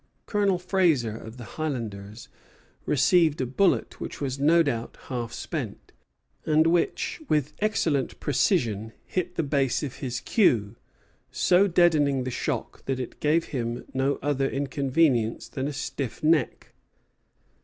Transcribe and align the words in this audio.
Colonel 0.25 0.57
Fraser, 0.57 1.15
of 1.15 1.37
the 1.37 1.43
Highlanders, 1.43 2.27
received 2.87 3.39
a 3.39 3.45
bullet 3.45 4.01
which 4.01 4.19
was 4.19 4.39
no 4.39 4.63
doubt 4.63 4.97
half 5.09 5.31
spent, 5.31 5.91
and 6.43 6.65
which, 6.65 7.21
with 7.29 7.53
excellent 7.59 8.19
precision, 8.19 8.93
hit 9.05 9.35
the 9.35 9.43
base 9.43 9.83
of 9.83 9.97
his 9.97 10.19
queue, 10.19 10.75
so 11.29 11.67
deadening 11.67 12.23
the 12.23 12.31
shock 12.31 12.83
that 12.85 12.99
it 12.99 13.19
gave 13.19 13.49
him 13.53 13.85
no 13.93 14.17
other 14.23 14.49
inconvenience 14.49 15.47
than 15.47 15.67
a 15.67 15.71
stiff 15.73 16.23
neck. 16.23 16.73